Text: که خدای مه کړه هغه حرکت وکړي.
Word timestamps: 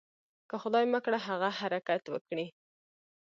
که 0.49 0.55
خدای 0.63 0.85
مه 0.91 0.99
کړه 1.05 1.17
هغه 1.27 1.49
حرکت 1.59 2.03
وکړي. 2.09 2.47